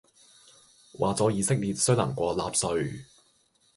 [0.97, 3.05] 話咗以色列衰能過納粹